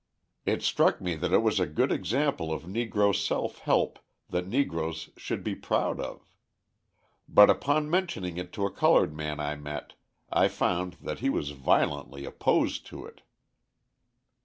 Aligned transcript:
It 0.47 0.63
struck 0.63 0.99
me 0.99 1.13
that 1.13 1.31
it 1.31 1.43
was 1.43 1.59
a 1.59 1.67
good 1.67 1.91
example 1.91 2.51
of 2.51 2.63
Negro 2.63 3.13
self 3.15 3.59
help 3.59 3.99
that 4.31 4.47
Negroes 4.47 5.11
should 5.15 5.43
be 5.43 5.53
proud 5.53 5.99
of. 5.99 6.25
But 7.29 7.51
upon 7.51 7.87
mentioning 7.87 8.37
it 8.37 8.51
to 8.53 8.65
a 8.65 8.71
coloured 8.73 9.15
man 9.15 9.39
I 9.39 9.55
met 9.57 9.93
I 10.31 10.47
found 10.47 10.93
that 11.01 11.19
he 11.19 11.29
was 11.29 11.51
violently 11.51 12.25
opposed 12.25 12.87
to 12.87 13.05
it. 13.05 13.21